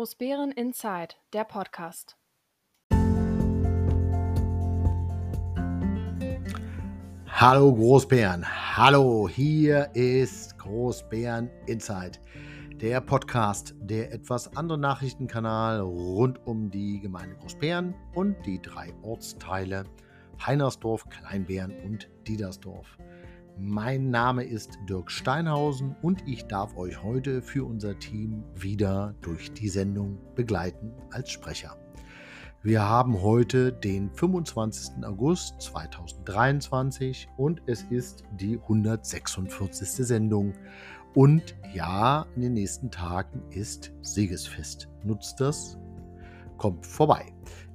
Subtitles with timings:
[0.00, 2.16] Großbären Inside, der Podcast.
[7.26, 8.46] Hallo Großbären,
[8.78, 12.12] hallo, hier ist Großbären Inside,
[12.80, 19.84] der Podcast, der etwas andere Nachrichtenkanal rund um die Gemeinde Großbären und die drei Ortsteile
[20.46, 22.96] Heinersdorf, Kleinbären und Diedersdorf.
[23.62, 29.52] Mein Name ist Dirk Steinhausen und ich darf euch heute für unser Team wieder durch
[29.52, 31.76] die Sendung begleiten als Sprecher.
[32.62, 35.04] Wir haben heute den 25.
[35.04, 40.06] August 2023 und es ist die 146.
[40.06, 40.54] Sendung.
[41.14, 44.88] Und ja, in den nächsten Tagen ist Siegesfest.
[45.04, 45.76] Nutzt das,
[46.56, 47.26] kommt vorbei.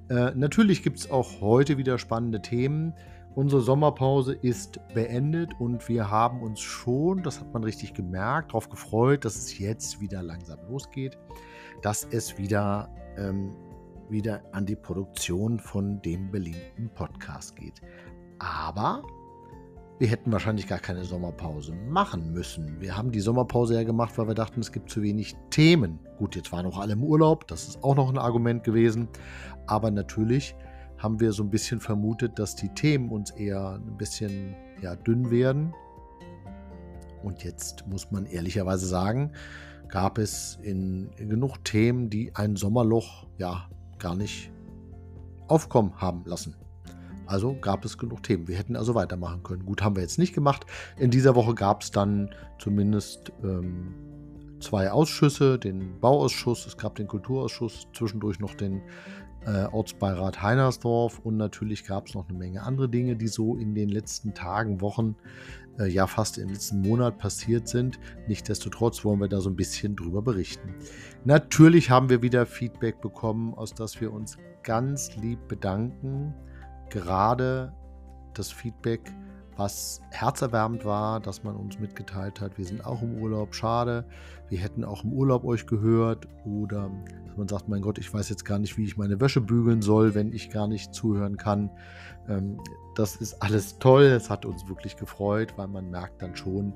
[0.10, 2.96] Äh, natürlich gibt es auch heute wieder spannende Themen.
[3.36, 8.70] Unsere Sommerpause ist beendet und wir haben uns schon, das hat man richtig gemerkt, darauf
[8.70, 11.18] gefreut, dass es jetzt wieder langsam losgeht,
[11.82, 13.54] dass es wieder ähm,
[14.10, 17.82] wieder an die Produktion von dem beliebten Podcast geht.
[18.40, 19.04] Aber
[19.98, 22.80] wir hätten wahrscheinlich gar keine Sommerpause machen müssen.
[22.82, 26.00] Wir haben die Sommerpause ja gemacht, weil wir dachten, es gibt zu wenig Themen.
[26.18, 29.08] Gut, jetzt waren auch alle im Urlaub, das ist auch noch ein Argument gewesen.
[29.68, 30.56] Aber natürlich
[30.98, 35.30] haben wir so ein bisschen vermutet, dass die Themen uns eher ein bisschen ja, dünn
[35.32, 35.74] werden.
[37.24, 39.32] Und jetzt muss man ehrlicherweise sagen,
[39.90, 44.52] gab es in, genug Themen, die ein Sommerloch ja gar nicht
[45.48, 46.56] aufkommen haben lassen.
[47.28, 48.48] Also gab es genug Themen.
[48.48, 49.66] Wir hätten also weitermachen können.
[49.66, 50.66] Gut, haben wir jetzt nicht gemacht.
[50.98, 52.30] In dieser Woche gab es dann
[52.60, 53.96] zumindest ähm,
[54.60, 58.82] zwei Ausschüsse, den Bauausschuss, es gab den Kulturausschuss, zwischendurch noch den
[59.46, 63.76] äh, Ortsbeirat Heinersdorf und natürlich gab es noch eine Menge andere Dinge, die so in
[63.76, 65.16] den letzten Tagen, Wochen,
[65.80, 68.00] äh, ja fast im letzten Monat passiert sind.
[68.28, 70.74] Nichtsdestotrotz wollen wir da so ein bisschen drüber berichten.
[71.26, 76.34] Natürlich haben wir wieder Feedback bekommen, aus das wir uns ganz lieb bedanken.
[76.90, 77.74] Gerade
[78.34, 79.02] das Feedback,
[79.58, 84.06] was herzerwärmend war, dass man uns mitgeteilt hat, wir sind auch im Urlaub, schade,
[84.50, 86.92] wir hätten auch im Urlaub euch gehört oder
[87.26, 89.82] dass man sagt, mein Gott, ich weiß jetzt gar nicht, wie ich meine Wäsche bügeln
[89.82, 91.70] soll, wenn ich gar nicht zuhören kann.
[92.28, 92.60] Ähm,
[92.96, 96.74] das ist alles toll, es hat uns wirklich gefreut, weil man merkt dann schon,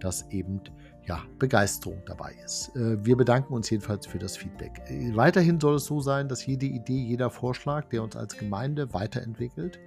[0.00, 0.60] dass eben
[1.06, 2.74] ja, Begeisterung dabei ist.
[2.76, 4.82] Äh, wir bedanken uns jedenfalls für das Feedback.
[4.88, 8.92] Äh, weiterhin soll es so sein, dass jede Idee, jeder Vorschlag, der uns als Gemeinde
[8.92, 9.80] weiterentwickelt,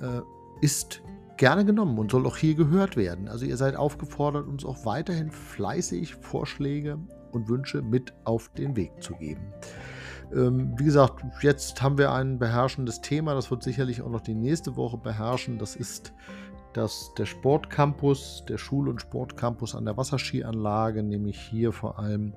[0.00, 0.20] äh,
[0.60, 1.02] ist
[1.36, 3.28] gerne genommen und soll auch hier gehört werden.
[3.28, 6.98] Also ihr seid aufgefordert, uns auch weiterhin fleißig Vorschläge
[7.32, 9.52] und Wünsche mit auf den Weg zu geben.
[10.34, 14.34] Ähm, wie gesagt, jetzt haben wir ein beherrschendes Thema, das wird sicherlich auch noch die
[14.34, 15.58] nächste Woche beherrschen.
[15.58, 16.12] Das ist
[16.72, 22.34] das, der Sportcampus, der Schul- und Sportcampus an der Wasserskianlage, nämlich hier vor allem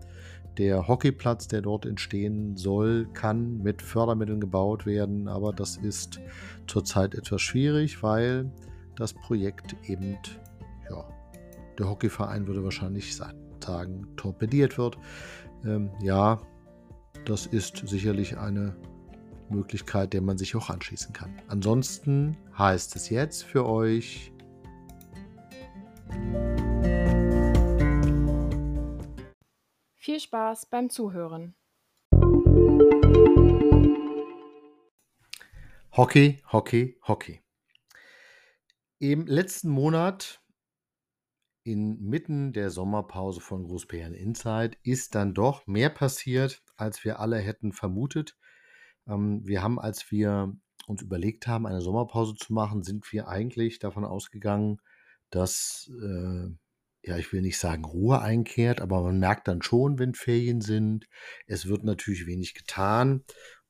[0.58, 6.20] der Hockeyplatz, der dort entstehen soll, kann mit Fördermitteln gebaut werden, aber das ist
[6.68, 8.52] zurzeit etwas schwierig, weil
[9.00, 10.18] das Projekt eben,
[10.90, 11.08] ja,
[11.78, 14.98] der Hockeyverein würde wahrscheinlich sagen, torpediert wird.
[15.66, 16.42] Ähm, ja,
[17.26, 18.76] das ist sicherlich eine
[19.50, 21.42] Möglichkeit, der man sich auch anschließen kann.
[21.48, 24.32] Ansonsten heißt es jetzt für euch.
[29.96, 31.56] Viel Spaß beim Zuhören.
[35.92, 37.42] Hockey, Hockey, Hockey.
[39.02, 40.42] Im letzten Monat,
[41.64, 47.72] inmitten der Sommerpause von Großbären Inside, ist dann doch mehr passiert, als wir alle hätten
[47.72, 48.38] vermutet.
[49.08, 50.54] Ähm, wir haben, als wir
[50.86, 54.82] uns überlegt haben, eine Sommerpause zu machen, sind wir eigentlich davon ausgegangen,
[55.30, 56.50] dass, äh,
[57.04, 61.08] ja, ich will nicht sagen Ruhe einkehrt, aber man merkt dann schon, wenn Ferien sind.
[61.48, 63.24] Es wird natürlich wenig getan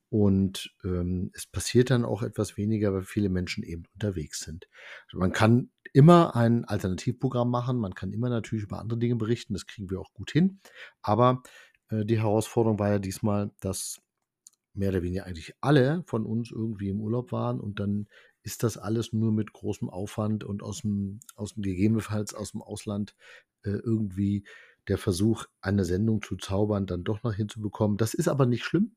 [0.09, 4.67] und ähm, es passiert dann auch etwas weniger, weil viele Menschen eben unterwegs sind.
[5.05, 9.53] Also man kann immer ein Alternativprogramm machen, man kann immer natürlich über andere Dinge berichten,
[9.53, 10.59] das kriegen wir auch gut hin.
[11.01, 11.43] Aber
[11.89, 14.01] äh, die Herausforderung war ja diesmal, dass
[14.73, 18.07] mehr oder weniger eigentlich alle von uns irgendwie im Urlaub waren und dann
[18.43, 22.61] ist das alles nur mit großem Aufwand und aus dem, aus dem gegebenenfalls aus dem
[22.61, 23.15] Ausland
[23.63, 24.45] äh, irgendwie
[24.89, 27.97] der Versuch, eine Sendung zu zaubern, dann doch noch hinzubekommen.
[27.97, 28.95] Das ist aber nicht schlimm,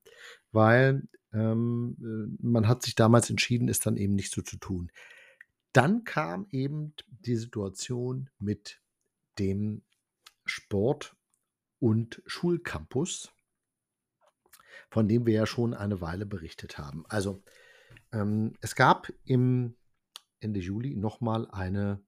[0.50, 4.90] weil ähm, äh, man hat sich damals entschieden, es dann eben nicht so zu tun.
[5.72, 8.80] Dann kam eben die Situation mit
[9.38, 9.82] dem
[10.44, 11.14] Sport-
[11.78, 13.32] und Schulcampus
[14.92, 17.04] von dem wir ja schon eine Weile berichtet haben.
[17.08, 17.42] Also
[18.12, 19.74] ähm, es gab im
[20.38, 22.00] Ende Juli nochmal eine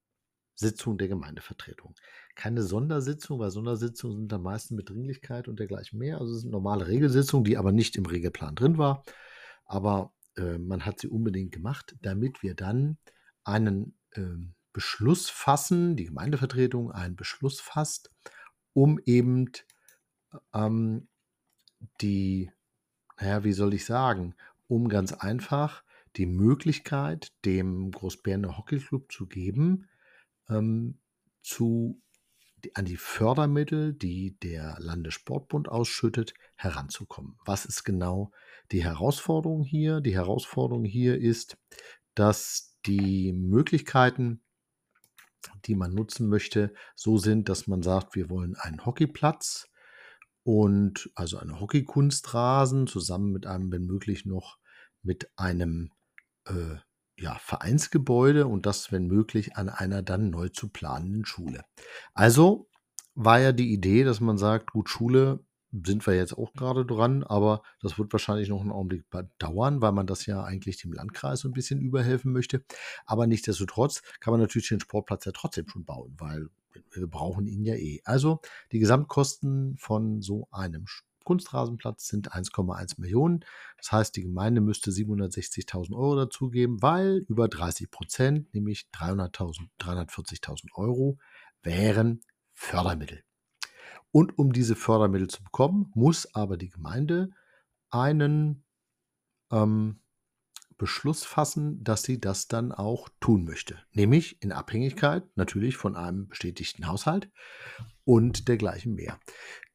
[0.54, 1.94] Sitzung der Gemeindevertretung.
[2.34, 6.18] Keine Sondersitzung, weil Sondersitzungen sind am meisten mit Dringlichkeit und dergleichen mehr.
[6.18, 9.04] Also es sind normale Regelsitzungen, die aber nicht im Regelplan drin war.
[9.66, 12.98] Aber äh, man hat sie unbedingt gemacht, damit wir dann
[13.44, 14.22] einen äh,
[14.72, 18.10] Beschluss fassen, die Gemeindevertretung einen Beschluss fasst,
[18.72, 19.50] um eben
[20.52, 21.08] ähm,
[22.00, 22.50] die,
[23.18, 24.34] naja, wie soll ich sagen,
[24.66, 25.84] um ganz einfach
[26.16, 29.88] die Möglichkeit, dem Großbärener Hockeyclub zu geben,
[30.48, 30.98] ähm,
[31.42, 32.00] zu,
[32.74, 37.36] an die Fördermittel, die der Landessportbund ausschüttet, heranzukommen.
[37.44, 38.32] Was ist genau
[38.72, 40.00] die Herausforderung hier?
[40.00, 41.56] Die Herausforderung hier ist,
[42.14, 44.42] dass die Möglichkeiten,
[45.66, 49.68] die man nutzen möchte, so sind, dass man sagt, wir wollen einen Hockeyplatz
[50.42, 54.58] und also eine Hockeykunstrasen zusammen mit einem, wenn möglich, noch
[55.02, 55.90] mit einem
[56.46, 56.76] äh,
[57.18, 61.64] ja, Vereinsgebäude und das, wenn möglich, an einer dann neu zu planenden Schule.
[62.12, 62.68] Also
[63.14, 65.44] war ja die Idee, dass man sagt, gut, Schule
[65.84, 69.04] sind wir jetzt auch gerade dran, aber das wird wahrscheinlich noch einen Augenblick
[69.38, 72.64] dauern, weil man das ja eigentlich dem Landkreis so ein bisschen überhelfen möchte.
[73.06, 76.48] Aber nichtsdestotrotz kann man natürlich den Sportplatz ja trotzdem schon bauen, weil
[76.92, 78.00] wir brauchen ihn ja eh.
[78.04, 78.40] Also
[78.72, 80.86] die Gesamtkosten von so einem
[81.24, 83.44] Kunstrasenplatz sind 1,1 Millionen.
[83.78, 91.18] Das heißt, die Gemeinde müsste 760.000 Euro dazugeben, weil über 30 Prozent, nämlich 340.000 Euro,
[91.62, 92.20] wären
[92.52, 93.24] Fördermittel.
[94.10, 97.30] Und um diese Fördermittel zu bekommen, muss aber die Gemeinde
[97.90, 98.64] einen
[99.50, 100.00] ähm,
[100.76, 103.78] Beschluss fassen, dass sie das dann auch tun möchte.
[103.92, 107.30] Nämlich in Abhängigkeit natürlich von einem bestätigten Haushalt
[108.04, 109.18] und dergleichen mehr.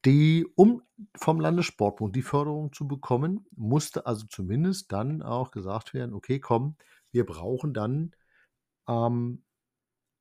[0.05, 0.81] Die, um
[1.17, 6.77] vom Landessportbund die Förderung zu bekommen, musste also zumindest dann auch gesagt werden, okay, komm,
[7.11, 8.15] wir brauchen dann
[8.87, 9.43] ähm,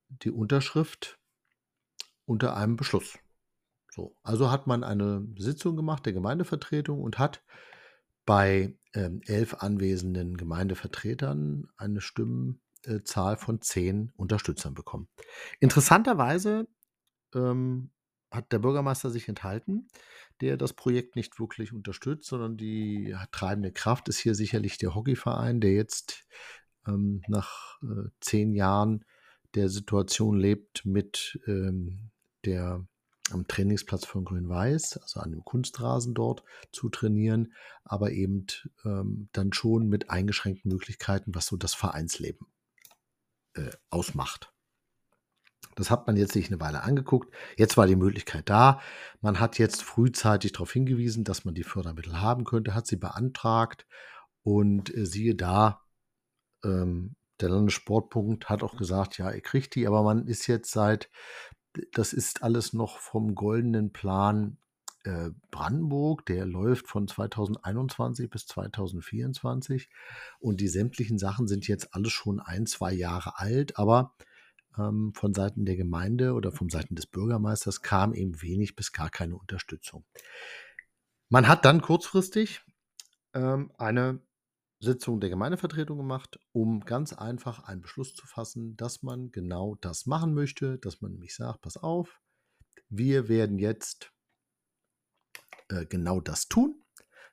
[0.09, 1.19] die Unterschrift
[2.25, 3.19] unter einem Beschluss.
[3.91, 7.43] So, also hat man eine Sitzung gemacht der Gemeindevertretung und hat
[8.27, 15.09] bei ähm, elf anwesenden Gemeindevertretern eine Stimmenzahl von zehn Unterstützern bekommen.
[15.61, 16.69] Interessanterweise
[17.35, 17.91] ähm,
[18.31, 19.89] hat der Bürgermeister sich enthalten,
[20.41, 25.61] der das Projekt nicht wirklich unterstützt, sondern die treibende Kraft ist hier sicherlich der Hockeyverein,
[25.61, 26.27] der jetzt
[26.87, 29.05] ähm, nach äh, zehn Jahren
[29.55, 32.11] der Situation lebt mit ähm,
[32.45, 32.87] der
[33.31, 36.43] am Trainingsplatz von Grün-Weiß, also an dem Kunstrasen dort
[36.73, 37.53] zu trainieren,
[37.85, 38.47] aber eben
[38.85, 42.47] ähm, dann schon mit eingeschränkten Möglichkeiten, was so das Vereinsleben
[43.55, 44.53] äh, ausmacht.
[45.79, 47.33] Das hat man jetzt sich eine Weile angeguckt.
[47.57, 48.81] Jetzt war die Möglichkeit da.
[49.21, 53.87] Man hat jetzt frühzeitig darauf hingewiesen, dass man die Fördermittel haben könnte, hat sie beantragt
[54.43, 55.85] und äh, siehe da,
[56.65, 61.11] ähm, der Landessportpunkt hat auch gesagt, ja, ihr kriegt die, aber man ist jetzt seit,
[61.93, 64.59] das ist alles noch vom goldenen Plan
[65.05, 69.89] äh, Brandenburg, der läuft von 2021 bis 2024
[70.41, 74.17] und die sämtlichen Sachen sind jetzt alle schon ein, zwei Jahre alt, aber
[74.79, 79.11] ähm, von Seiten der Gemeinde oder von Seiten des Bürgermeisters kam eben wenig bis gar
[79.11, 80.05] keine Unterstützung.
[81.29, 82.63] Man hat dann kurzfristig
[83.35, 84.21] ähm, eine
[84.81, 90.07] Sitzung der Gemeindevertretung gemacht, um ganz einfach einen Beschluss zu fassen, dass man genau das
[90.07, 92.21] machen möchte, dass man nämlich sagt, pass auf,
[92.89, 94.13] wir werden jetzt
[95.69, 96.83] äh, genau das tun.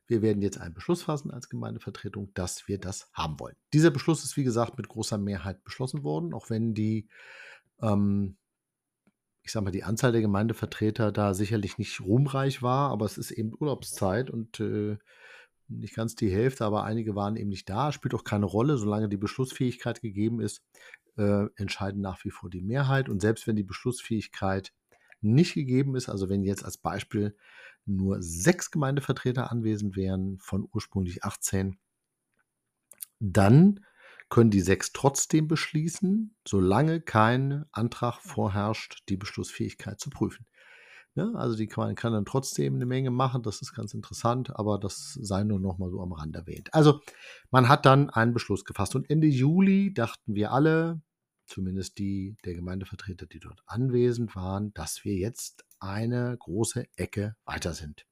[0.08, 3.56] Wir werden jetzt einen Beschluss fassen als Gemeindevertretung, dass wir das haben wollen.
[3.74, 7.08] Dieser Beschluss ist, wie gesagt, mit großer Mehrheit beschlossen worden, auch wenn die,
[7.82, 8.38] ähm,
[9.42, 13.32] ich sage mal, die Anzahl der Gemeindevertreter da sicherlich nicht ruhmreich war, aber es ist
[13.32, 14.98] eben Urlaubszeit und äh,
[15.68, 17.92] nicht ganz die Hälfte, aber einige waren eben nicht da.
[17.92, 20.64] Spielt auch keine Rolle, solange die Beschlussfähigkeit gegeben ist,
[21.18, 23.10] äh, entscheiden nach wie vor die Mehrheit.
[23.10, 24.74] Und selbst wenn die Beschlussfähigkeit
[25.22, 27.36] nicht gegeben ist, also wenn jetzt als Beispiel
[27.86, 31.78] nur sechs Gemeindevertreter anwesend wären von ursprünglich 18,
[33.20, 33.80] dann
[34.30, 40.46] können die sechs trotzdem beschließen, solange kein Antrag vorherrscht, die Beschlussfähigkeit zu prüfen.
[41.16, 44.54] Ja, ne, also die kann, kann, dann trotzdem eine Menge machen, das ist ganz interessant,
[44.56, 46.74] aber das sei nur noch mal so am Rand erwähnt.
[46.74, 47.00] Also
[47.52, 51.02] man hat dann einen Beschluss gefasst und Ende Juli dachten wir alle,
[51.46, 57.74] zumindest die der Gemeindevertreter, die dort anwesend waren, dass wir jetzt eine große Ecke weiter
[57.74, 58.06] sind.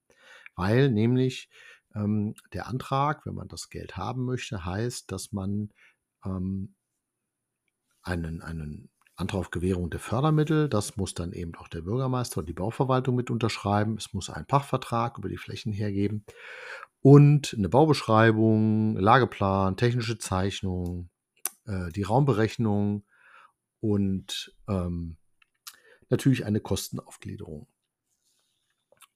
[0.55, 1.49] Weil nämlich
[1.95, 5.69] ähm, der Antrag, wenn man das Geld haben möchte, heißt, dass man
[6.25, 6.75] ähm,
[8.01, 12.49] einen, einen Antrag auf Gewährung der Fördermittel, das muss dann eben auch der Bürgermeister und
[12.49, 13.97] die Bauverwaltung mit unterschreiben.
[13.97, 16.25] Es muss einen Pachtvertrag über die Flächen hergeben
[16.99, 21.09] und eine Baubeschreibung, Lageplan, technische Zeichnung,
[21.65, 23.05] äh, die Raumberechnung
[23.83, 25.17] und ähm,
[26.07, 27.67] natürlich eine Kostenaufgliederung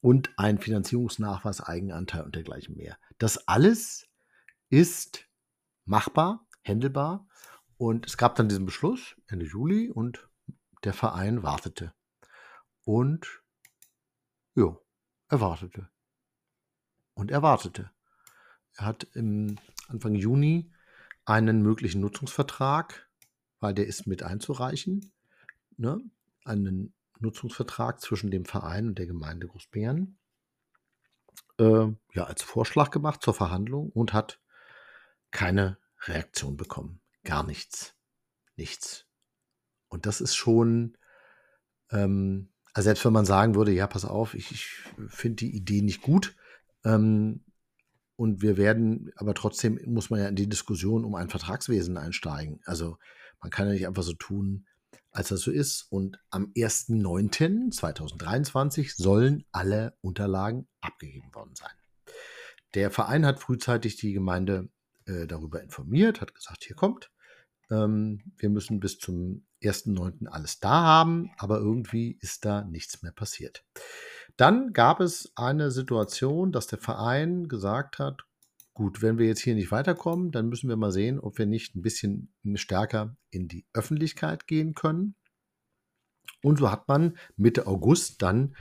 [0.02, 2.98] und ein Finanzierungsnachweis, Eigenanteil und dergleichen mehr.
[3.18, 4.10] Das alles
[4.68, 5.26] ist
[5.86, 7.26] machbar, händelbar
[7.78, 10.30] und es gab dann diesen Beschluss Ende Juli und
[10.84, 11.94] der Verein wartete.
[12.84, 13.42] Und
[14.54, 14.78] ja,
[15.30, 15.90] er wartete.
[17.14, 17.90] Und er wartete.
[18.74, 20.74] Er hat im Anfang Juni
[21.24, 23.07] einen möglichen Nutzungsvertrag,
[23.60, 25.12] weil der ist mit einzureichen,
[25.78, 26.00] ne?
[26.46, 30.18] einen Nutzungsvertrag zwischen dem Verein und der Gemeinde Großbären
[31.60, 34.40] äh, ja, als Vorschlag gemacht zur Verhandlung und hat
[35.32, 37.02] keine Reaktion bekommen.
[37.24, 37.96] Gar nichts.
[38.56, 39.06] Nichts.
[39.88, 40.98] Und das ist schon,
[41.92, 44.68] ähm, also selbst wenn man sagen würde, ja, pass auf, ich, ich
[45.08, 46.36] finde die Idee nicht gut,
[46.84, 47.44] ähm,
[48.16, 52.60] und wir werden, aber trotzdem muss man ja in die Diskussion um ein Vertragswesen einsteigen.
[52.66, 52.98] Also
[53.42, 54.66] man kann ja nicht einfach so tun,
[55.12, 55.88] als das so ist.
[55.90, 61.72] Und am 1.9.2023 sollen alle Unterlagen abgegeben worden sein.
[62.74, 64.70] Der Verein hat frühzeitig die Gemeinde
[65.06, 67.10] äh, darüber informiert, hat gesagt, hier kommt,
[67.70, 70.28] ähm, wir müssen bis zum 1.9.
[70.28, 73.66] alles da haben, aber irgendwie ist da nichts mehr passiert.
[74.36, 78.24] Dann gab es eine Situation, dass der Verein gesagt hat,
[78.78, 81.76] gut, wenn wir jetzt hier nicht weiterkommen, dann müssen wir mal sehen, ob wir nicht
[81.76, 85.16] ein bisschen stärker in die Öffentlichkeit gehen können.
[86.44, 88.56] Und so hat man Mitte August dann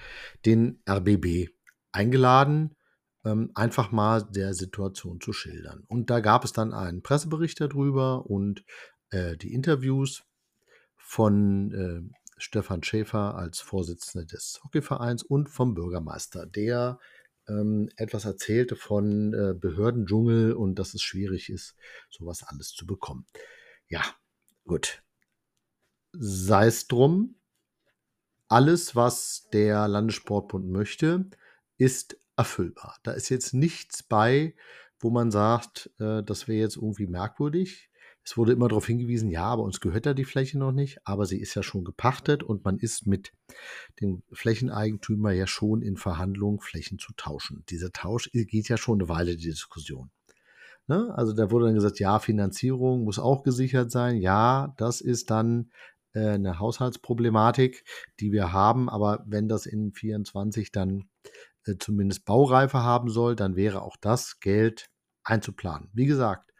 [0.47, 1.51] den RBB
[1.93, 2.77] eingeladen,
[3.27, 5.85] ähm, einfach mal der Situation zu schildern.
[5.87, 8.65] Und da gab es dann einen Pressebericht darüber und
[9.11, 10.25] äh, die Interviews
[10.97, 16.99] von äh, Stefan Schäfer als Vorsitzender des Hockeyvereins und vom Bürgermeister, der
[17.49, 21.75] ähm, etwas erzählte von äh, Behördendschungel und dass es schwierig ist,
[22.11, 23.27] sowas alles zu bekommen.
[23.89, 24.03] Ja,
[24.65, 25.03] gut.
[26.13, 27.37] Sei es drum,
[28.49, 31.29] alles, was der Landessportbund möchte,
[31.79, 32.97] ist erfüllbar.
[33.03, 34.55] Da ist jetzt nichts bei,
[34.99, 37.91] wo man sagt, äh, das wäre jetzt irgendwie merkwürdig.
[38.27, 41.27] Es wurde immer darauf hingewiesen, ja, aber uns gehört da die Fläche noch nicht, aber
[41.27, 43.33] sie ist ja schon gepachtet und man ist mit
[44.01, 47.63] dem Flächeneigentümer ja schon in Verhandlungen, Flächen zu tauschen.
[47.71, 50.11] Dieser Tausch geht ja schon eine Weile, die Diskussion.
[50.89, 51.15] Ne?
[51.17, 54.17] Also da wurde dann gesagt, ja, Finanzierung muss auch gesichert sein.
[54.17, 55.71] Ja, das ist dann
[56.13, 57.85] äh, eine Haushaltsproblematik,
[58.19, 61.09] die wir haben, aber wenn das in 24 dann
[61.65, 64.91] äh, zumindest Baureife haben soll, dann wäre auch das Geld
[65.23, 65.91] einzuplanen.
[65.93, 66.53] Wie gesagt,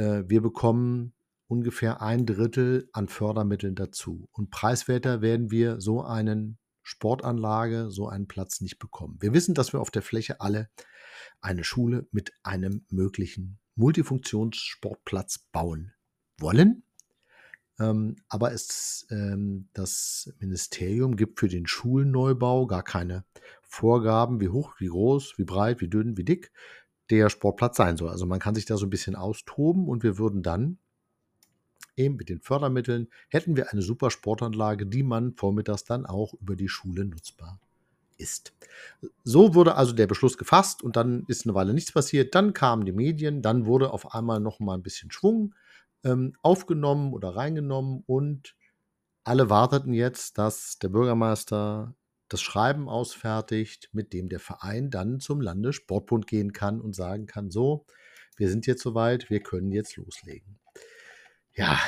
[0.00, 1.12] äh, wir bekommen
[1.46, 4.28] ungefähr ein Drittel an Fördermitteln dazu.
[4.32, 9.18] Und preiswerter werden wir so einen Sportanlage, so einen Platz nicht bekommen.
[9.20, 10.70] Wir wissen, dass wir auf der Fläche alle
[11.40, 15.92] eine Schule mit einem möglichen Multifunktionssportplatz bauen
[16.38, 16.84] wollen.
[17.78, 23.24] Ähm, aber es, ähm, das Ministerium gibt für den Schulneubau gar keine
[23.62, 26.52] Vorgaben, wie hoch, wie groß, wie breit, wie dünn, wie dick
[27.10, 28.10] der Sportplatz sein soll.
[28.10, 30.78] Also man kann sich da so ein bisschen austoben und wir würden dann
[31.96, 36.56] eben mit den Fördermitteln hätten wir eine super Sportanlage, die man vormittags dann auch über
[36.56, 37.60] die Schule nutzbar
[38.16, 38.52] ist.
[39.24, 42.34] So wurde also der Beschluss gefasst und dann ist eine Weile nichts passiert.
[42.34, 45.54] Dann kamen die Medien, dann wurde auf einmal noch mal ein bisschen Schwung
[46.04, 48.54] ähm, aufgenommen oder reingenommen und
[49.24, 51.94] alle warteten jetzt, dass der Bürgermeister
[52.30, 57.50] das Schreiben ausfertigt, mit dem der Verein dann zum Landessportbund gehen kann und sagen kann,
[57.50, 57.84] so,
[58.36, 60.58] wir sind jetzt soweit, wir können jetzt loslegen.
[61.54, 61.78] Ja,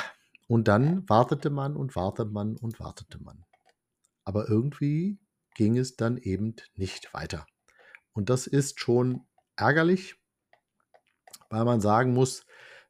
[0.47, 3.45] und dann wartete man und wartete man und wartete man.
[4.25, 5.17] Aber irgendwie
[5.55, 7.45] ging es dann eben nicht weiter.
[8.11, 10.15] Und das ist schon ärgerlich,
[11.49, 12.45] weil man sagen muss,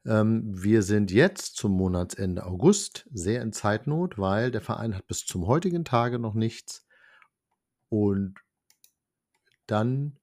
[0.06, 5.26] ähm, wir sind jetzt zum Monatsende August sehr in Zeitnot, weil der Verein hat bis
[5.26, 6.83] zum heutigen Tage noch nichts
[7.94, 8.34] und
[9.68, 10.18] dann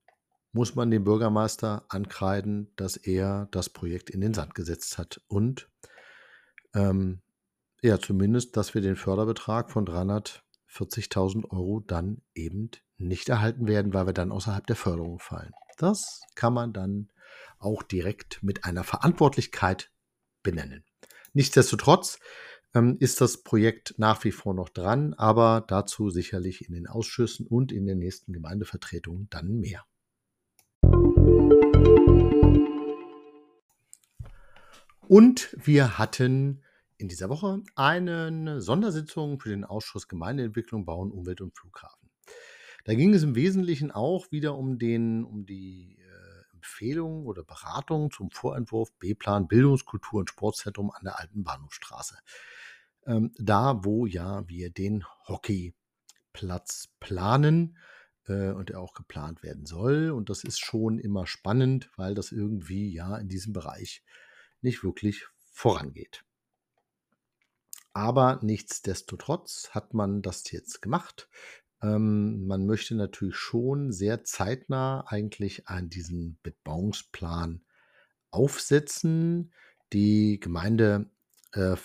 [0.50, 5.20] muss man dem Bürgermeister ankreiden, dass er das Projekt in den Sand gesetzt hat.
[5.28, 5.70] Und
[6.74, 7.22] ähm,
[7.80, 14.06] ja, zumindest, dass wir den Förderbetrag von 340.000 Euro dann eben nicht erhalten werden, weil
[14.06, 15.52] wir dann außerhalb der Förderung fallen.
[15.78, 17.12] Das kann man dann
[17.60, 19.92] auch direkt mit einer Verantwortlichkeit
[20.42, 20.84] benennen.
[21.34, 22.18] Nichtsdestotrotz
[22.74, 27.46] ähm, ist das Projekt nach wie vor noch dran, aber dazu sicherlich in den Ausschüssen
[27.46, 29.84] und in den nächsten Gemeindevertretungen dann mehr.
[35.08, 36.62] Und wir hatten
[36.96, 42.10] in dieser Woche eine Sondersitzung für den Ausschuss Gemeindeentwicklung, Bauen, Umwelt und Flughafen.
[42.84, 48.10] Da ging es im Wesentlichen auch wieder um, den, um die äh, Empfehlungen oder Beratungen
[48.10, 52.16] zum Vorentwurf B-Plan Bildungskultur und Sportzentrum an der Alten Bahnhofstraße.
[53.06, 57.76] Ähm, da wo ja wir den Hockeyplatz planen
[58.26, 60.10] äh, und der auch geplant werden soll.
[60.10, 64.02] Und das ist schon immer spannend, weil das irgendwie ja in diesem Bereich
[64.62, 66.24] nicht wirklich vorangeht.
[67.92, 71.28] Aber nichtsdestotrotz hat man das jetzt gemacht.
[71.82, 77.62] Ähm, man möchte natürlich schon sehr zeitnah eigentlich an diesen Bebauungsplan
[78.30, 79.52] aufsetzen.
[79.92, 81.19] Die Gemeindevertretung
[81.52, 81.76] äh,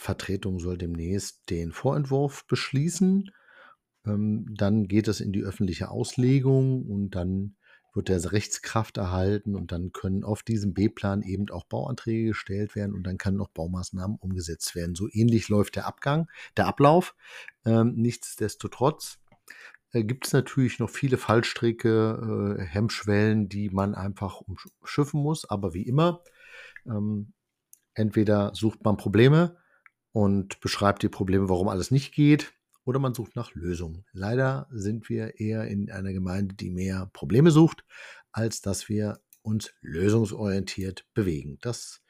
[0.60, 3.32] soll demnächst den Vorentwurf beschließen.
[4.06, 7.56] Ähm, dann geht es in die öffentliche Auslegung und dann
[7.96, 12.94] wird der Rechtskraft erhalten und dann können auf diesem B-Plan eben auch Bauanträge gestellt werden
[12.94, 14.96] und dann können auch Baumaßnahmen umgesetzt werden.
[14.96, 17.16] So ähnlich läuft der Abgang, der Ablauf.
[17.66, 19.20] Ähm, nichtsdestotrotz
[19.94, 25.50] äh, gibt es natürlich noch viele Fallstricke, äh, Hemmschwellen, die man einfach umschiffen muss.
[25.50, 26.22] Aber wie immer,
[26.86, 27.34] ähm,
[27.96, 29.58] entweder sucht man Probleme
[30.12, 32.54] und beschreibt die Probleme, warum alles nicht geht,
[32.86, 34.06] oder man sucht nach Lösungen.
[34.14, 37.84] Leider sind wir eher in einer Gemeinde, die mehr Probleme sucht,
[38.32, 41.58] als dass wir uns lösungsorientiert bewegen.
[41.62, 42.04] Das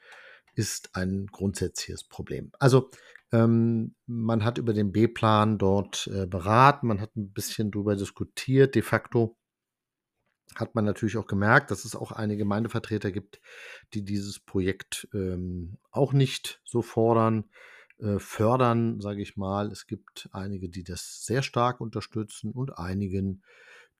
[0.54, 2.50] ist ein grundsätzliches Problem.
[2.58, 2.90] Also
[3.32, 8.74] ähm, man hat über den B-Plan dort äh, beraten, man hat ein bisschen darüber diskutiert.
[8.74, 9.35] De facto
[10.54, 13.40] hat man natürlich auch gemerkt, dass es auch einige Gemeindevertreter gibt,
[13.94, 17.44] die dieses Projekt ähm, auch nicht so fordern,
[17.98, 19.70] äh, fördern, sage ich mal.
[19.70, 23.42] Es gibt einige, die das sehr stark unterstützen und einigen,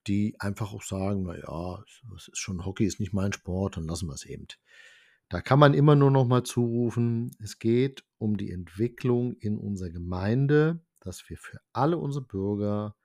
[0.07, 1.83] die einfach auch sagen, naja,
[2.15, 4.47] es ist schon Hockey, ist nicht mein Sport, dann lassen wir es eben.
[5.29, 9.89] Da kann man immer nur noch mal zurufen, es geht um die Entwicklung in unserer
[9.89, 12.95] Gemeinde, dass wir für alle unsere Bürger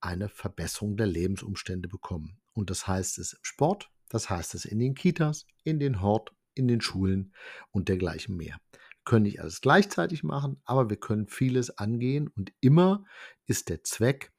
[0.00, 2.38] eine Verbesserung der Lebensumstände bekommen.
[2.56, 6.34] Und das heißt es im Sport, das heißt es in den Kitas, in den Hort,
[6.54, 7.34] in den Schulen
[7.70, 8.58] und dergleichen mehr.
[8.72, 13.04] Wir können nicht alles gleichzeitig machen, aber wir können vieles angehen und immer
[13.46, 14.32] ist der Zweck,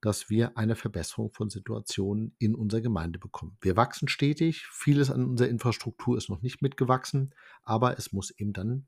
[0.00, 3.56] dass wir eine Verbesserung von Situationen in unserer Gemeinde bekommen.
[3.60, 8.52] Wir wachsen stetig, vieles an unserer Infrastruktur ist noch nicht mitgewachsen, aber es muss eben
[8.52, 8.86] dann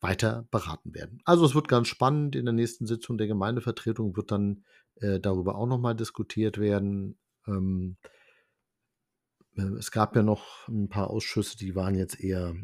[0.00, 1.22] weiter beraten werden.
[1.24, 2.34] Also es wird ganz spannend.
[2.34, 4.64] In der nächsten Sitzung der Gemeindevertretung wird dann
[4.96, 7.16] äh, darüber auch nochmal diskutiert werden.
[7.46, 7.96] Ähm,
[9.56, 12.54] äh, es gab ja noch ein paar Ausschüsse, die waren jetzt eher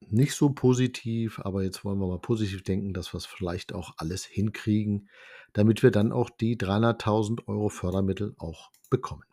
[0.00, 3.94] nicht so positiv, aber jetzt wollen wir mal positiv denken, dass wir es vielleicht auch
[3.96, 5.08] alles hinkriegen,
[5.52, 9.24] damit wir dann auch die 300.000 Euro Fördermittel auch bekommen.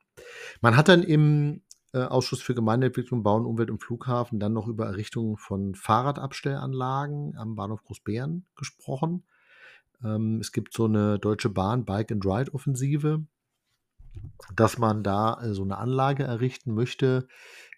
[0.61, 1.61] Man hat dann im
[1.93, 7.55] äh, Ausschuss für Gemeindeentwicklung, Bauen, Umwelt und Flughafen dann noch über Errichtung von Fahrradabstellanlagen am
[7.55, 9.23] Bahnhof Großbären gesprochen.
[10.03, 13.23] Ähm, es gibt so eine Deutsche Bahn Bike and Ride Offensive,
[14.55, 17.27] dass man da äh, so eine Anlage errichten möchte,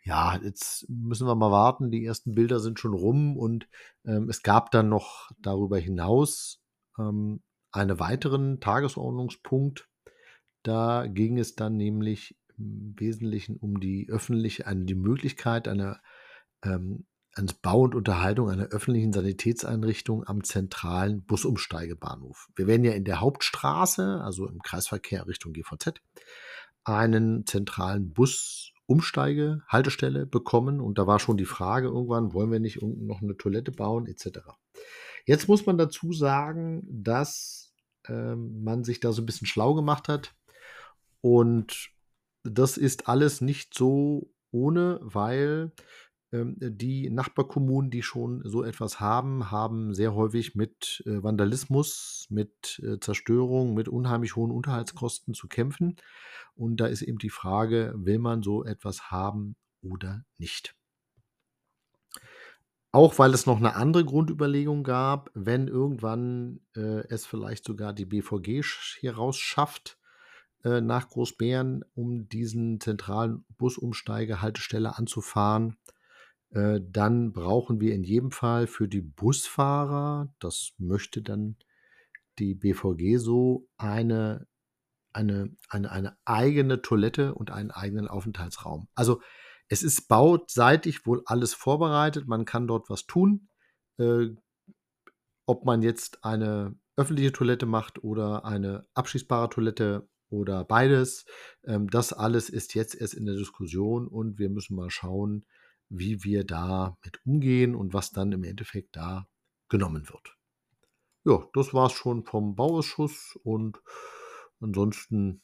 [0.04, 1.92] ja, jetzt müssen wir mal warten.
[1.92, 3.68] Die ersten Bilder sind schon rum und
[4.06, 6.62] ähm, es gab dann noch darüber hinaus
[6.98, 9.90] ähm, einen weiteren Tagesordnungspunkt.
[10.64, 16.00] Da ging es dann nämlich im Wesentlichen um die öffentliche, eine, die Möglichkeit einer
[16.64, 17.06] ähm,
[17.38, 22.50] ans Bau und Unterhaltung einer öffentlichen Sanitätseinrichtung am zentralen Busumsteigebahnhof.
[22.56, 26.02] Wir werden ja in der Hauptstraße, also im Kreisverkehr Richtung GVZ,
[26.84, 32.82] einen zentralen Bus Umsteigehaltestelle bekommen und da war schon die Frage irgendwann, wollen wir nicht
[32.82, 34.40] noch eine Toilette bauen etc.
[35.26, 37.74] Jetzt muss man dazu sagen, dass
[38.08, 40.36] ähm, man sich da so ein bisschen schlau gemacht hat
[41.20, 41.90] und
[42.44, 45.74] das ist alles nicht so ohne, weil
[46.32, 53.00] die Nachbarkommunen, die schon so etwas haben, haben sehr häufig mit äh, Vandalismus, mit äh,
[53.00, 55.96] Zerstörung, mit unheimlich hohen Unterhaltskosten zu kämpfen.
[56.54, 60.76] Und da ist eben die Frage, will man so etwas haben oder nicht?
[62.92, 68.06] Auch weil es noch eine andere Grundüberlegung gab, wenn irgendwann äh, es vielleicht sogar die
[68.06, 68.64] BVG
[69.00, 69.98] hier raus schafft
[70.64, 75.78] äh, nach Großbären, um diesen zentralen Busumsteigehaltestelle anzufahren,
[76.52, 81.58] äh, dann brauchen wir in jedem Fall für die Busfahrer, das möchte dann
[82.40, 84.48] die BVG so, eine
[85.18, 88.88] eine, eine, eine eigene Toilette und einen eigenen Aufenthaltsraum.
[88.94, 89.22] Also
[89.68, 93.50] es ist bauseitig wohl alles vorbereitet, man kann dort was tun.
[93.98, 94.28] Äh,
[95.48, 101.26] ob man jetzt eine öffentliche Toilette macht oder eine abschließbare Toilette oder beides,
[101.66, 105.46] ähm, das alles ist jetzt erst in der Diskussion und wir müssen mal schauen,
[105.90, 109.28] wie wir da mit umgehen und was dann im Endeffekt da
[109.70, 110.38] genommen wird.
[111.26, 113.82] Ja, das war es schon vom Bauausschuss und
[114.60, 115.44] Ansonsten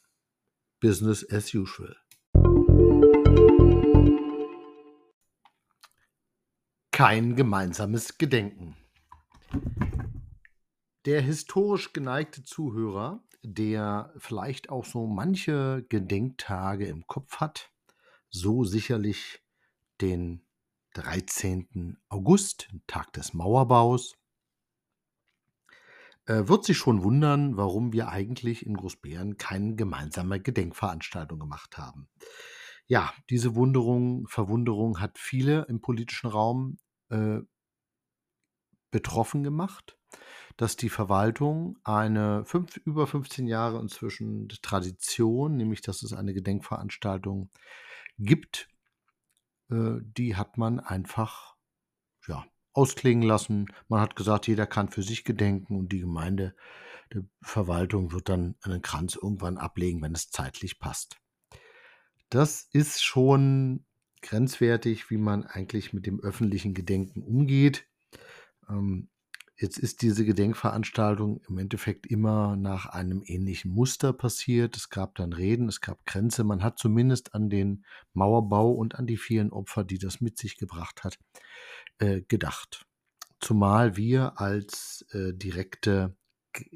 [0.80, 1.96] Business as usual.
[6.90, 8.76] Kein gemeinsames Gedenken.
[11.04, 17.70] der historisch geneigte Zuhörer, der vielleicht auch so manche Gedenktage im Kopf hat,
[18.30, 19.43] so sicherlich
[20.00, 20.44] den
[20.94, 21.98] 13.
[22.08, 24.14] August, Tag des Mauerbaus,
[26.26, 32.08] äh, wird sich schon wundern, warum wir eigentlich in Großbären keine gemeinsame Gedenkveranstaltung gemacht haben.
[32.86, 36.78] Ja, diese Wunderung, Verwunderung hat viele im politischen Raum
[37.10, 37.40] äh,
[38.90, 39.98] betroffen gemacht,
[40.56, 47.50] dass die Verwaltung eine fünf, über 15 Jahre inzwischen Tradition, nämlich dass es eine Gedenkveranstaltung
[48.18, 48.68] gibt,
[49.70, 51.56] äh, die hat man einfach
[52.26, 53.66] ja, ausklingen lassen.
[53.88, 56.54] Man hat gesagt, jeder kann für sich gedenken und die Gemeinde,
[57.12, 61.16] die Verwaltung wird dann einen Kranz irgendwann ablegen, wenn es zeitlich passt.
[62.30, 63.84] Das ist schon
[64.22, 67.86] grenzwertig, wie man eigentlich mit dem öffentlichen Gedenken umgeht.
[68.68, 69.10] Ähm,
[69.56, 74.76] jetzt ist diese Gedenkveranstaltung im Endeffekt immer nach einem ähnlichen Muster passiert.
[74.76, 76.44] Es gab dann Reden, es gab Grenze.
[76.44, 80.56] Man hat zumindest an den Mauerbau und an die vielen Opfer, die das mit sich
[80.56, 81.18] gebracht hat,
[81.98, 82.86] äh, gedacht.
[83.40, 86.16] Zumal wir als äh, direkte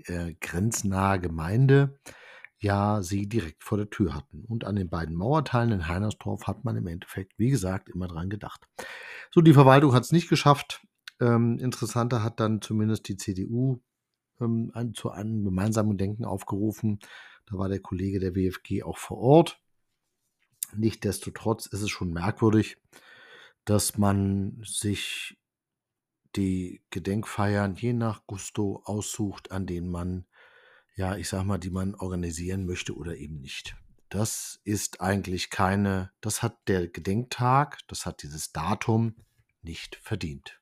[0.07, 1.99] äh, grenznahe Gemeinde
[2.61, 4.45] ja sie direkt vor der Tür hatten.
[4.45, 8.29] Und an den beiden Mauerteilen in Heinersdorf hat man im Endeffekt, wie gesagt, immer dran
[8.29, 8.67] gedacht.
[9.31, 10.83] So, die Verwaltung hat es nicht geschafft.
[11.20, 13.81] Ähm, interessanter hat dann zumindest die CDU
[14.40, 17.00] ähm, ein, zu einem gemeinsamen Denken aufgerufen.
[17.46, 19.61] Da war der Kollege der WFG auch vor Ort.
[20.74, 22.76] Nichtsdestotrotz ist es schon merkwürdig,
[23.64, 25.38] dass man sich
[26.37, 30.26] die Gedenkfeiern je nach Gusto aussucht, an denen man,
[30.94, 33.76] ja, ich sag mal, die man organisieren möchte oder eben nicht.
[34.11, 39.16] Das ist eigentlich keine, das hat der Gedenktag, das hat dieses Datum
[39.62, 40.61] nicht verdient.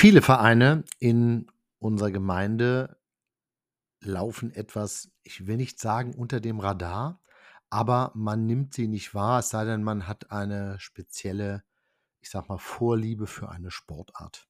[0.00, 3.00] Viele Vereine in unserer Gemeinde
[4.00, 7.20] laufen etwas, ich will nicht sagen unter dem Radar,
[7.68, 11.64] aber man nimmt sie nicht wahr, es sei denn, man hat eine spezielle,
[12.20, 14.46] ich sag mal, Vorliebe für eine Sportart.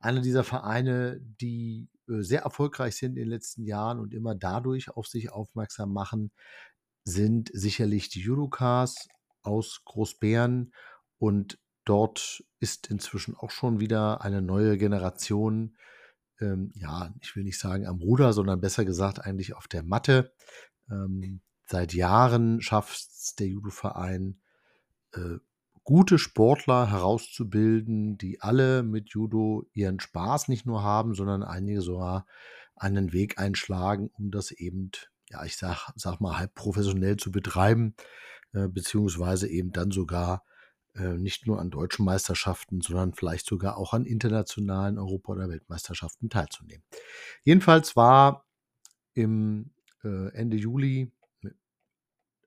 [0.00, 4.90] Einer dieser Vereine, die äh, sehr erfolgreich sind in den letzten Jahren und immer dadurch
[4.90, 6.30] auf sich aufmerksam machen,
[7.04, 9.08] sind sicherlich die Judokas
[9.40, 10.74] aus Großbären
[11.16, 11.58] und
[11.90, 15.76] dort ist inzwischen auch schon wieder eine neue Generation,
[16.40, 20.32] ähm, ja, ich will nicht sagen am Ruder, sondern besser gesagt eigentlich auf der Matte.
[20.90, 24.40] Ähm, Seit Jahren schafft es der Judo-Verein,
[25.12, 25.36] äh,
[25.84, 32.26] gute Sportler herauszubilden, die alle mit Judo ihren Spaß nicht nur haben, sondern einige sogar
[32.74, 34.90] einen Weg einschlagen, um das eben,
[35.28, 37.94] ja, ich sag, sag mal, halb professionell zu betreiben,
[38.52, 40.42] äh, beziehungsweise eben dann sogar
[40.94, 46.84] nicht nur an deutschen Meisterschaften, sondern vielleicht sogar auch an internationalen Europa- oder Weltmeisterschaften teilzunehmen.
[47.44, 48.44] Jedenfalls war
[49.14, 49.72] im
[50.02, 51.12] äh, Ende Juli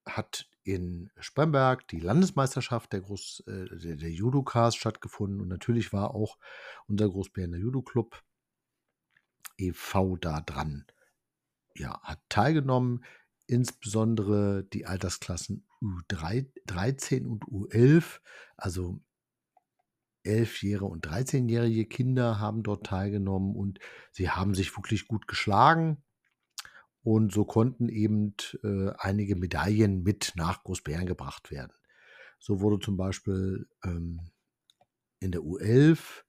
[0.05, 6.15] hat in Spremberg die Landesmeisterschaft der, Groß, äh, der, der Judokas stattgefunden und natürlich war
[6.15, 6.37] auch
[6.87, 8.21] unser Großbärener Judo-Club
[9.57, 10.17] e.V.
[10.17, 10.85] da dran.
[11.75, 13.03] Ja, hat teilgenommen,
[13.47, 18.19] insbesondere die Altersklassen U13 und U11,
[18.57, 19.01] also
[20.25, 23.79] 11-jährige und 13-jährige Kinder haben dort teilgenommen und
[24.11, 26.01] sie haben sich wirklich gut geschlagen.
[27.01, 31.73] Und so konnten eben äh, einige Medaillen mit nach Großbären gebracht werden.
[32.39, 34.21] So wurde zum Beispiel ähm,
[35.19, 36.23] in der U11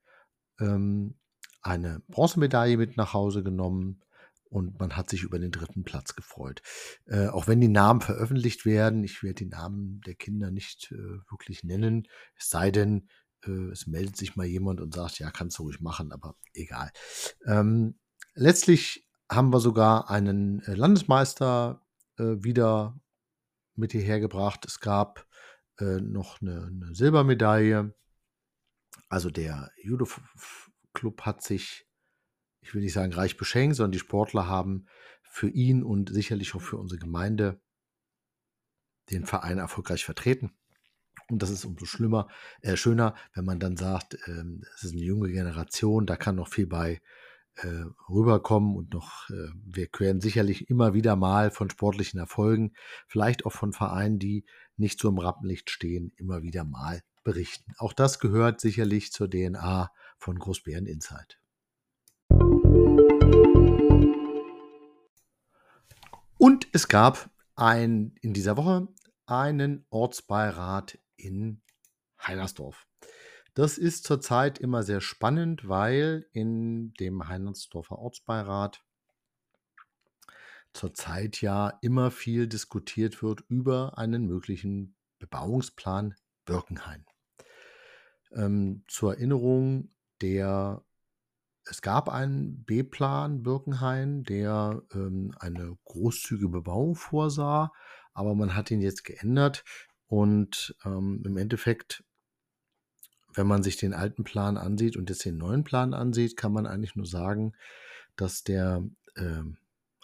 [0.59, 1.15] ähm,
[1.61, 4.01] eine Bronzemedaille mit nach Hause genommen
[4.49, 6.61] und man hat sich über den dritten Platz gefreut.
[7.05, 11.19] Äh, auch wenn die Namen veröffentlicht werden, ich werde die Namen der Kinder nicht äh,
[11.29, 13.09] wirklich nennen, es sei denn,
[13.45, 16.91] äh, es meldet sich mal jemand und sagt, ja, kannst du ruhig machen, aber egal.
[17.45, 17.99] Ähm,
[18.33, 21.85] letztlich haben wir sogar einen äh, Landesmeister
[22.17, 22.99] äh, wieder
[23.75, 24.65] mit hierher gebracht.
[24.65, 25.27] Es gab
[25.79, 27.93] äh, noch eine, eine, Silbermedaille.
[29.09, 31.87] Also der Judo-Club hat sich,
[32.65, 34.87] ich will nicht sagen reich beschenkt, sondern die Sportler haben
[35.21, 37.61] für ihn und sicherlich auch für unsere Gemeinde
[39.11, 40.51] den Verein erfolgreich vertreten.
[41.29, 42.27] Und das ist umso schlimmer,
[42.61, 46.47] äh, schöner, wenn man dann sagt, ähm, es ist eine junge Generation, da kann noch
[46.47, 47.01] viel bei
[47.57, 52.73] äh, rüberkommen und noch, äh, wir werden sicherlich immer wieder mal von sportlichen Erfolgen,
[53.07, 54.43] vielleicht auch von Vereinen, die
[54.75, 57.73] nicht so im Rappenlicht stehen, immer wieder mal berichten.
[57.77, 61.39] Auch das gehört sicherlich zur DNA von Großbären Insight.
[66.45, 68.87] Und es gab ein, in dieser Woche
[69.25, 71.63] einen Ortsbeirat in
[72.21, 72.85] Heinersdorf.
[73.55, 78.85] Das ist zurzeit immer sehr spannend, weil in dem Heinersdorfer Ortsbeirat
[80.71, 86.13] zurzeit ja immer viel diskutiert wird über einen möglichen Bebauungsplan
[86.45, 87.07] Birkenhain.
[88.33, 90.85] Ähm, zur Erinnerung, der
[91.65, 97.71] es gab einen B-Plan Birkenhain, der ähm, eine großzügige Bebauung vorsah,
[98.13, 99.63] aber man hat ihn jetzt geändert
[100.07, 102.03] und ähm, im Endeffekt,
[103.33, 106.67] wenn man sich den alten Plan ansieht und jetzt den neuen Plan ansieht, kann man
[106.67, 107.53] eigentlich nur sagen,
[108.15, 108.83] dass der
[109.17, 109.57] ähm,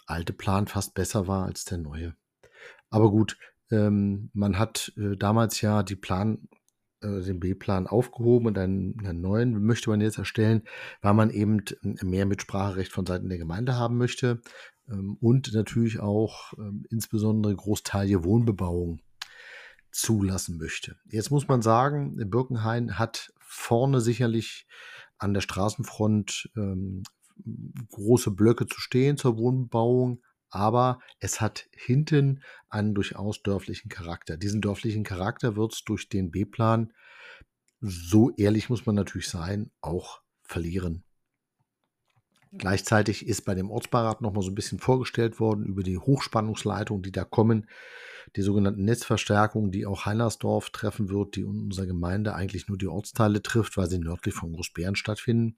[0.06, 2.14] alte Plan fast besser war als der neue.
[2.90, 3.38] Aber gut,
[3.70, 6.56] ähm, man hat äh, damals ja die Plan, äh,
[7.02, 10.62] den B-Plan aufgehoben und einen, einen, neuen möchte man jetzt erstellen,
[11.00, 14.40] weil man eben mehr Mitspracherecht von Seiten der Gemeinde haben möchte
[14.88, 19.00] ähm, und natürlich auch ähm, insbesondere großteilige Wohnbebauung
[19.90, 20.96] zulassen möchte.
[21.10, 24.66] Jetzt muss man sagen, Birkenhain hat vorne sicherlich
[25.18, 27.02] an der Straßenfront ähm,
[27.90, 34.36] große Blöcke zu stehen zur Wohnbebauung, aber es hat hinten einen durchaus dörflichen Charakter.
[34.36, 36.92] Diesen dörflichen Charakter wird es durch den B-Plan,
[37.80, 41.04] so ehrlich muss man natürlich sein, auch verlieren.
[42.52, 47.10] Gleichzeitig ist bei dem Ortsbeirat nochmal so ein bisschen vorgestellt worden über die Hochspannungsleitungen, die
[47.10, 47.66] da kommen,
[48.36, 52.88] die sogenannten Netzverstärkungen, die auch Heinersdorf treffen wird, die in unserer Gemeinde eigentlich nur die
[52.88, 55.56] Ortsteile trifft, weil sie nördlich von Großbären stattfinden.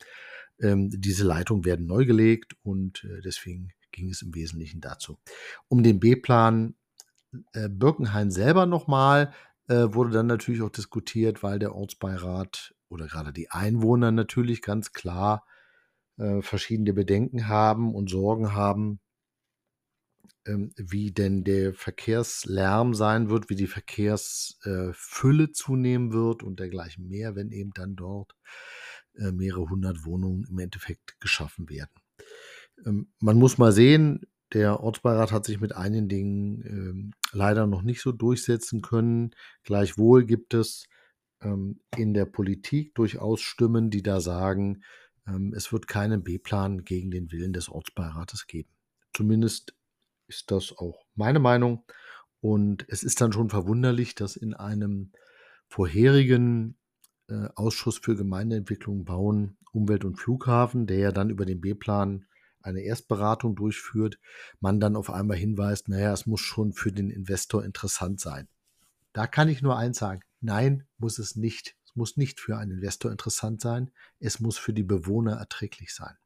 [0.60, 5.18] Ähm, diese Leitungen werden neu gelegt und äh, deswegen ging es im Wesentlichen dazu.
[5.68, 6.74] Um den B-Plan
[7.52, 9.32] äh, Birkenhain selber nochmal
[9.68, 14.92] äh, wurde dann natürlich auch diskutiert, weil der Ortsbeirat oder gerade die Einwohner natürlich ganz
[14.92, 15.46] klar
[16.18, 19.00] äh, verschiedene Bedenken haben und Sorgen haben,
[20.46, 27.08] ähm, wie denn der Verkehrslärm sein wird, wie die Verkehrsfülle äh, zunehmen wird und dergleichen
[27.08, 28.36] mehr, wenn eben dann dort
[29.16, 32.03] äh, mehrere hundert Wohnungen im Endeffekt geschaffen werden.
[32.84, 37.82] Ähm, man muss mal sehen, der Ortsbeirat hat sich mit einigen Dingen ähm, leider noch
[37.82, 39.34] nicht so durchsetzen können.
[39.64, 40.86] Gleichwohl gibt es
[41.42, 44.82] ähm, in der Politik durchaus Stimmen, die da sagen,
[45.52, 48.68] es wird keinen B-Plan gegen den Willen des Ortsbeirates geben.
[49.14, 49.74] Zumindest
[50.26, 51.82] ist das auch meine Meinung.
[52.40, 55.12] Und es ist dann schon verwunderlich, dass in einem
[55.66, 56.76] vorherigen
[57.28, 62.26] äh, Ausschuss für Gemeindeentwicklung, Bauen, Umwelt und Flughafen, der ja dann über den B-Plan
[62.64, 64.18] eine Erstberatung durchführt,
[64.60, 68.48] man dann auf einmal hinweist, naja, es muss schon für den Investor interessant sein.
[69.12, 71.76] Da kann ich nur eins sagen, nein, muss es nicht.
[71.84, 76.16] Es muss nicht für einen Investor interessant sein, es muss für die Bewohner erträglich sein.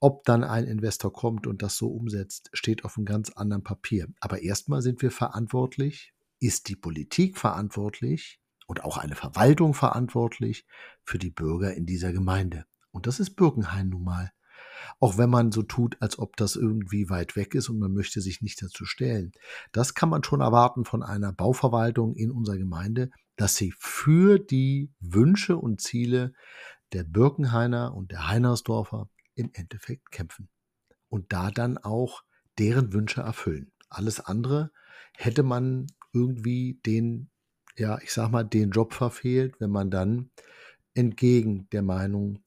[0.00, 4.08] Ob dann ein Investor kommt und das so umsetzt, steht auf einem ganz anderen Papier.
[4.20, 10.66] Aber erstmal sind wir verantwortlich, ist die Politik verantwortlich und auch eine Verwaltung verantwortlich
[11.02, 12.64] für die Bürger in dieser Gemeinde.
[12.90, 14.32] Und das ist Birkenhain nun mal.
[15.00, 18.20] Auch wenn man so tut, als ob das irgendwie weit weg ist und man möchte
[18.20, 19.32] sich nicht dazu stellen.
[19.72, 24.90] Das kann man schon erwarten von einer Bauverwaltung in unserer Gemeinde, dass sie für die
[25.00, 26.32] Wünsche und Ziele
[26.92, 30.48] der Birkenhainer und der Heinersdorfer im Endeffekt kämpfen.
[31.08, 32.22] Und da dann auch
[32.58, 33.72] deren Wünsche erfüllen.
[33.88, 34.72] Alles andere
[35.16, 37.30] hätte man irgendwie den,
[37.76, 40.30] ja, ich sag mal, den Job verfehlt, wenn man dann
[40.94, 42.42] entgegen der Meinung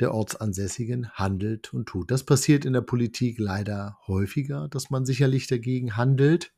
[0.00, 2.10] der Ortsansässigen handelt und tut.
[2.10, 6.52] Das passiert in der Politik leider häufiger, dass man sicherlich dagegen handelt.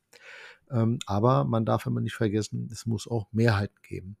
[0.69, 4.17] Ähm, aber man darf immer nicht vergessen, es muss auch Mehrheiten geben.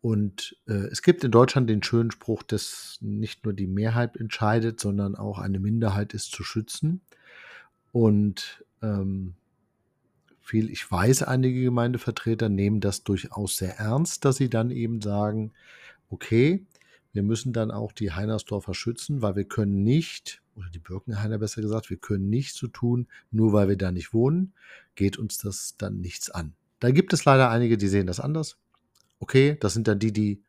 [0.00, 4.78] Und äh, es gibt in Deutschland den schönen Spruch, dass nicht nur die Mehrheit entscheidet,
[4.78, 7.00] sondern auch eine Minderheit ist zu schützen.
[7.92, 9.34] Und ähm,
[10.40, 15.52] viel, ich weiß, einige Gemeindevertreter nehmen das durchaus sehr ernst, dass sie dann eben sagen,
[16.08, 16.64] okay,
[17.16, 21.62] wir müssen dann auch die Heinersdorfer schützen, weil wir können nicht, oder die Birkenhainer besser
[21.62, 24.52] gesagt, wir können nicht so tun, nur weil wir da nicht wohnen,
[24.94, 26.54] geht uns das dann nichts an.
[26.78, 28.58] Da gibt es leider einige, die sehen das anders.
[29.18, 30.42] Okay, das sind dann die, die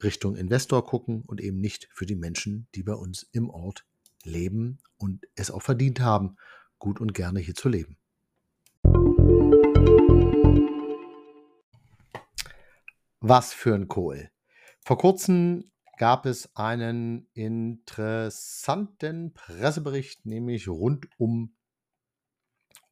[0.00, 3.84] Richtung Investor gucken und eben nicht für die Menschen, die bei uns im Ort
[4.22, 6.36] leben und es auch verdient haben,
[6.78, 7.96] gut und gerne hier zu leben.
[13.18, 14.30] Was für ein Kohl.
[14.84, 21.54] Vor kurzem gab es einen interessanten Pressebericht, nämlich rund um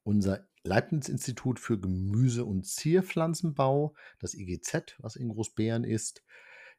[0.02, 6.22] unser Leibniz-Institut für Gemüse- und Zierpflanzenbau, das IGZ, was in Großbären ist.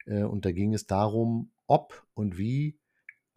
[0.05, 2.79] Äh, und da ging es darum, ob und wie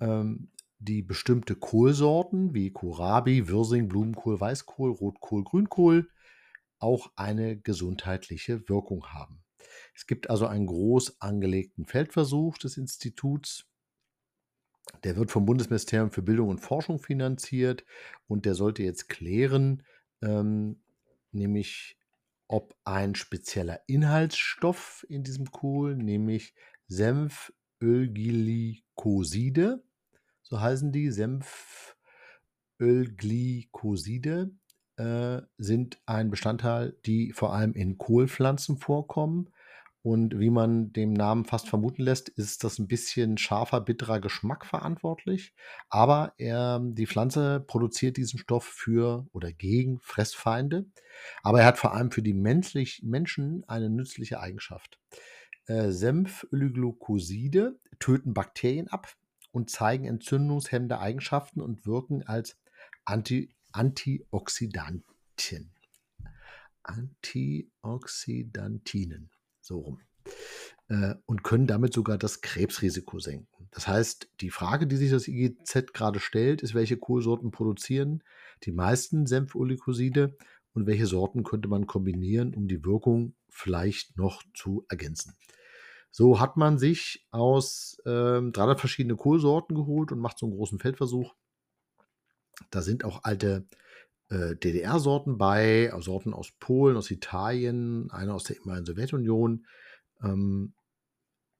[0.00, 6.10] ähm, die bestimmte Kohlsorten wie Kohlrabi, Wirsing, Blumenkohl, Weißkohl, Rotkohl, Grünkohl
[6.78, 9.43] auch eine gesundheitliche Wirkung haben.
[9.94, 13.66] Es gibt also einen groß angelegten Feldversuch des Instituts.
[15.02, 17.84] Der wird vom Bundesministerium für Bildung und Forschung finanziert
[18.26, 19.82] und der sollte jetzt klären,
[20.22, 20.82] ähm,
[21.32, 21.98] nämlich
[22.48, 26.54] ob ein spezieller Inhaltsstoff in diesem Kohl, nämlich
[26.88, 29.82] Senfölglycoside,
[30.42, 31.10] so heißen die,
[32.78, 34.50] Senfölglycoside,
[34.96, 39.50] äh, sind ein Bestandteil, die vor allem in Kohlpflanzen vorkommen.
[40.04, 44.66] Und wie man dem Namen fast vermuten lässt, ist das ein bisschen scharfer, bitterer Geschmack
[44.66, 45.54] verantwortlich.
[45.88, 50.84] Aber er, die Pflanze produziert diesen Stoff für oder gegen Fressfeinde.
[51.42, 55.00] Aber er hat vor allem für die menschlich, Menschen eine nützliche Eigenschaft.
[55.68, 59.10] Äh, Senfölglycoside töten Bakterien ab
[59.52, 62.58] und zeigen entzündungshemmende Eigenschaften und wirken als
[63.06, 65.72] Anti Antioxidantien.
[66.82, 69.30] Antioxidantinen,
[69.64, 70.00] so rum.
[70.88, 73.68] Äh, und können damit sogar das Krebsrisiko senken.
[73.70, 78.22] Das heißt, die Frage, die sich das IGZ gerade stellt, ist, welche Kohlsorten produzieren
[78.64, 80.34] die meisten Senfolikosid
[80.72, 85.34] und welche Sorten könnte man kombinieren, um die Wirkung vielleicht noch zu ergänzen.
[86.10, 90.78] So hat man sich aus ähm, 300 verschiedene Kohlsorten geholt und macht so einen großen
[90.78, 91.34] Feldversuch
[92.70, 93.66] da sind auch alte
[94.30, 99.66] äh, DDR-Sorten bei, Sorten aus Polen, aus Italien, eine aus der ehemaligen Sowjetunion.
[100.22, 100.74] Ähm,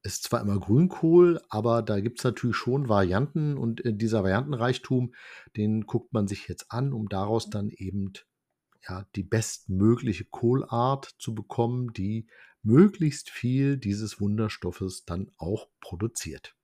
[0.03, 5.15] ist zwar immer Grünkohl, aber da gibt es natürlich schon Varianten und in dieser Variantenreichtum,
[5.57, 8.13] den guckt man sich jetzt an, um daraus dann eben
[8.87, 12.29] ja, die bestmögliche Kohlart zu bekommen, die
[12.63, 16.55] möglichst viel dieses Wunderstoffes dann auch produziert.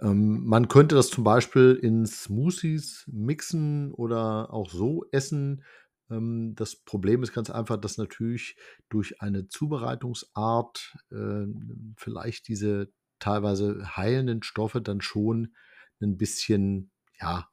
[0.00, 5.64] Ähm, man könnte das zum Beispiel in Smoothies mixen oder auch so essen.
[6.10, 8.56] Ähm, das Problem ist ganz einfach, dass natürlich
[8.88, 11.46] durch eine Zubereitungsart äh,
[11.96, 15.54] vielleicht diese teilweise heilenden Stoffe dann schon
[16.00, 17.48] ein bisschen, ja,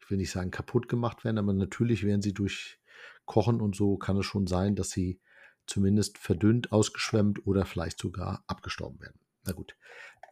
[0.00, 2.78] ich will nicht sagen kaputt gemacht werden, aber natürlich werden sie durch
[3.24, 5.20] Kochen und so kann es schon sein, dass sie
[5.66, 9.18] zumindest verdünnt, ausgeschwemmt oder vielleicht sogar abgestorben werden.
[9.44, 9.76] Na gut.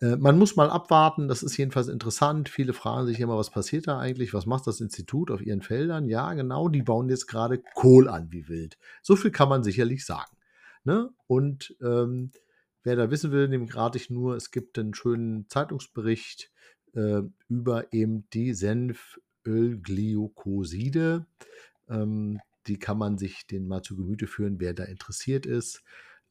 [0.05, 2.51] Äh, man muss mal abwarten, das ist jedenfalls interessant.
[2.51, 4.35] Viele fragen sich immer, was passiert da eigentlich?
[4.35, 6.09] Was macht das Institut auf ihren Feldern?
[6.09, 8.77] Ja, genau, die bauen jetzt gerade Kohl an wie wild.
[9.03, 10.37] So viel kann man sicherlich sagen.
[10.85, 11.09] Ne?
[11.27, 12.33] Und ähm,
[12.83, 16.51] wer da wissen will, dem rate ich nur, es gibt einen schönen Zeitungsbericht
[16.95, 21.25] äh, über eben die Senfölglycoside.
[21.89, 25.83] Ähm, die kann man sich den mal zu Gemüte führen, wer da interessiert ist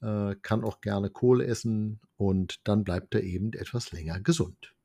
[0.04, 4.76] äh, kann auch gerne Kohle essen und dann bleibt er eben etwas länger gesund.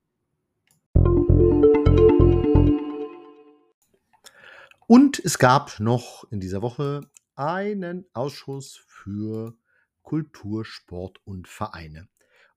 [4.86, 7.02] Und es gab noch in dieser Woche
[7.34, 9.54] einen Ausschuss für
[10.02, 12.08] Kultur, Sport und Vereine.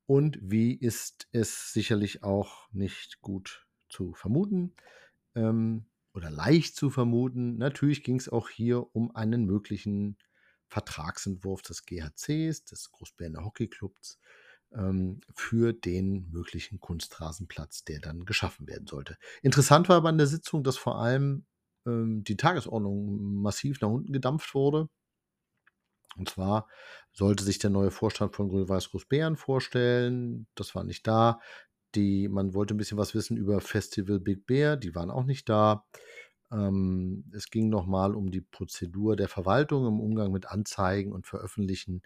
[0.06, 4.74] Und wie ist es sicherlich auch nicht gut zu vermuten
[5.36, 10.18] ähm, oder leicht zu vermuten, natürlich ging es auch hier um einen möglichen
[10.72, 14.20] Vertragsentwurf des GHCs, des Großberner Hockeyclubs,
[14.74, 19.18] ähm, für den möglichen Kunstrasenplatz, der dann geschaffen werden sollte.
[19.42, 21.46] Interessant war aber an der Sitzung, dass vor allem
[21.86, 24.88] ähm, die Tagesordnung massiv nach unten gedampft wurde.
[26.16, 26.68] Und zwar
[27.12, 30.48] sollte sich der neue Vorstand von Grün-Weiß Großbären vorstellen.
[30.56, 31.40] Das war nicht da.
[31.96, 34.78] Die, man wollte ein bisschen was wissen über Festival Big Bear.
[34.78, 35.86] Die waren auch nicht da.
[36.52, 42.02] Ähm, es ging nochmal um die Prozedur der Verwaltung im Umgang mit Anzeigen und Veröffentlichen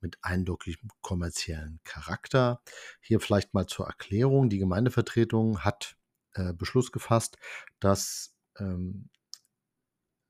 [0.00, 2.62] mit eindeutigem kommerziellen Charakter.
[3.00, 4.48] Hier vielleicht mal zur Erklärung.
[4.48, 5.96] Die Gemeindevertretung hat
[6.34, 7.38] äh, Beschluss gefasst,
[7.78, 9.10] dass ähm,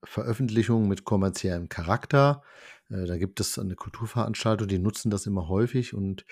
[0.05, 2.43] Veröffentlichungen mit kommerziellem Charakter,
[2.90, 6.24] da gibt es eine Kulturveranstaltung, die nutzen das immer häufig und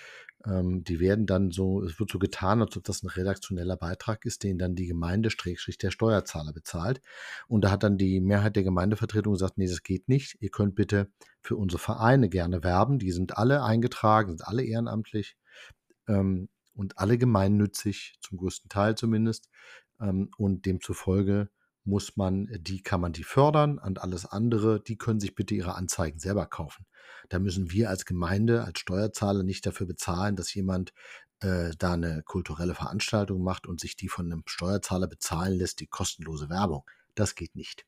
[0.44, 4.24] ähm, die werden dann so, es wird so getan, als ob das ein redaktioneller Beitrag
[4.24, 7.00] ist, den dann die Gemeinde, Schrägstrich der Steuerzahler bezahlt.
[7.46, 10.36] Und da hat dann die Mehrheit der Gemeindevertretung gesagt, nee, das geht nicht.
[10.40, 11.11] Ihr könnt bitte
[11.42, 12.98] für unsere Vereine gerne werben.
[12.98, 15.36] Die sind alle eingetragen, sind alle ehrenamtlich
[16.09, 19.48] ähm, und alle gemeinnützig, zum größten Teil zumindest.
[20.00, 21.50] Ähm, und demzufolge
[21.89, 25.74] muss man, die kann man die fördern und alles andere, die können sich bitte ihre
[25.74, 26.86] Anzeigen selber kaufen.
[27.30, 30.93] Da müssen wir als Gemeinde, als Steuerzahler nicht dafür bezahlen, dass jemand
[31.41, 35.86] äh, da eine kulturelle Veranstaltung macht und sich die von einem Steuerzahler bezahlen lässt, die
[35.86, 36.84] kostenlose Werbung.
[37.14, 37.86] Das geht nicht.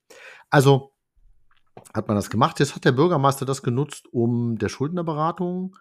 [0.48, 0.92] Also
[1.94, 2.58] hat man das gemacht.
[2.58, 5.76] Jetzt hat der Bürgermeister das genutzt, um der Schuldnerberatung,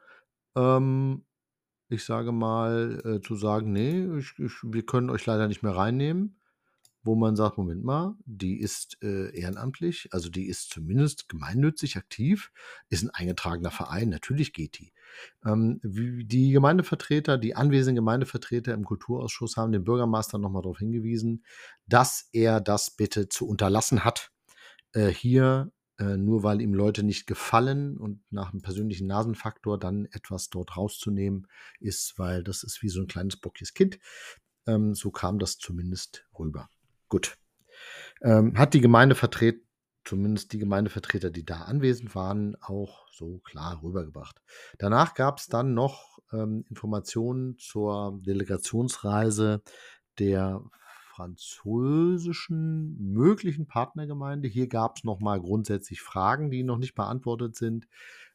[0.55, 1.25] ähm,
[1.87, 5.75] ich sage mal, äh, zu sagen, nee, ich, ich, wir können euch leider nicht mehr
[5.75, 6.38] reinnehmen.
[7.03, 12.51] Wo man sagt, Moment mal, die ist äh, ehrenamtlich, also die ist zumindest gemeinnützig aktiv,
[12.89, 14.91] ist ein eingetragener Verein, natürlich geht die.
[15.45, 21.43] Ähm, die Gemeindevertreter, die anwesenden Gemeindevertreter im Kulturausschuss haben den Bürgermeister nochmal darauf hingewiesen,
[21.87, 24.31] dass er das bitte zu unterlassen hat,
[24.93, 30.05] äh, hier äh, nur weil ihm Leute nicht gefallen und nach einem persönlichen Nasenfaktor dann
[30.11, 31.47] etwas dort rauszunehmen
[31.79, 33.99] ist, weil das ist wie so ein kleines bockiges Kind.
[34.65, 36.69] Ähm, so kam das zumindest rüber.
[37.09, 37.37] Gut.
[38.21, 39.65] Ähm, hat die Gemeinde vertreten,
[40.05, 44.41] zumindest die Gemeindevertreter, die da anwesend waren, auch so klar rübergebracht.
[44.77, 49.61] Danach gab es dann noch ähm, Informationen zur Delegationsreise
[50.19, 50.61] der
[51.15, 54.47] französischen möglichen Partnergemeinde.
[54.47, 57.87] Hier gab es nochmal grundsätzlich Fragen, die noch nicht beantwortet sind,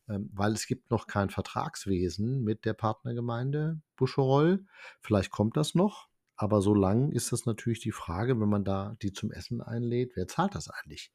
[0.09, 4.67] ähm, weil es gibt noch kein Vertragswesen mit der Partnergemeinde Buscherol.
[5.01, 6.09] Vielleicht kommt das noch.
[6.37, 10.13] Aber so lang ist das natürlich die Frage, wenn man da die zum Essen einlädt,
[10.17, 11.13] wer zahlt das eigentlich?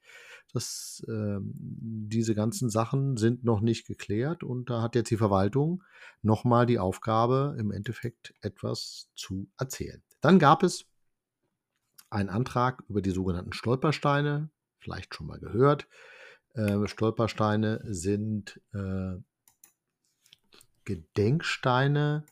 [0.52, 5.84] Das, äh, diese ganzen Sachen sind noch nicht geklärt und da hat jetzt die Verwaltung
[6.22, 10.02] nochmal die Aufgabe, im Endeffekt etwas zu erzählen.
[10.22, 10.86] Dann gab es
[12.08, 14.50] einen Antrag über die sogenannten Stolpersteine,
[14.80, 15.86] vielleicht schon mal gehört.
[16.54, 19.16] Äh, Stolpersteine sind äh,
[20.84, 22.24] Gedenksteine,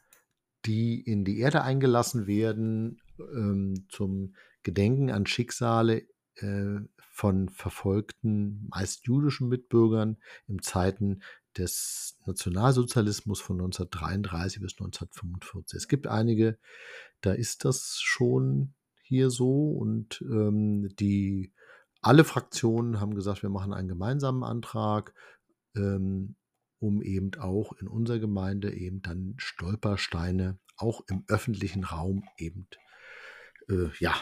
[0.66, 6.06] die in die Erde eingelassen werden ähm, zum Gedenken an Schicksale
[6.36, 6.80] äh,
[7.10, 11.22] von verfolgten, meist jüdischen Mitbürgern in Zeiten
[11.56, 15.76] des Nationalsozialismus von 1933 bis 1945.
[15.76, 16.58] Es gibt einige,
[17.20, 21.52] da ist das schon hier so und ähm, die
[22.00, 25.14] alle Fraktionen haben gesagt, wir machen einen gemeinsamen Antrag.
[25.74, 26.36] Ähm,
[26.78, 32.68] um eben auch in unserer Gemeinde eben dann Stolpersteine auch im öffentlichen Raum eben
[33.68, 34.14] äh, ja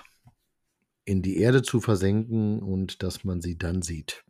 [1.05, 4.25] in die Erde zu versenken und dass man sie dann sieht.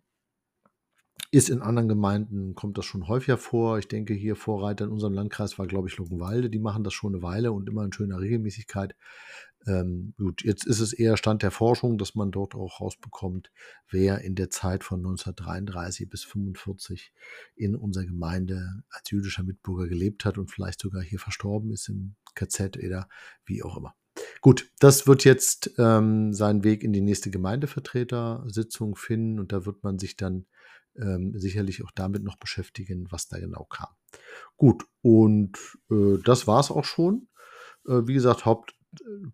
[1.31, 3.79] Ist in anderen Gemeinden, kommt das schon häufiger vor.
[3.79, 6.51] Ich denke, hier Vorreiter in unserem Landkreis war, glaube ich, Luckenwalde.
[6.51, 8.95] Die machen das schon eine Weile und immer in schöner Regelmäßigkeit.
[9.66, 13.50] Ähm, gut, jetzt ist es eher Stand der Forschung, dass man dort auch rausbekommt,
[13.90, 17.12] wer in der Zeit von 1933 bis 1945
[17.56, 22.14] in unserer Gemeinde als jüdischer Mitbürger gelebt hat und vielleicht sogar hier verstorben ist im
[22.34, 23.08] KZ oder
[23.44, 23.94] wie auch immer.
[24.40, 29.82] Gut, das wird jetzt ähm, seinen Weg in die nächste Gemeindevertretersitzung finden und da wird
[29.82, 30.46] man sich dann
[30.96, 33.88] ähm, sicherlich auch damit noch beschäftigen, was da genau kam.
[34.56, 35.58] Gut, und
[35.90, 37.28] äh, das war es auch schon.
[37.86, 38.76] Äh, wie gesagt, Haupt,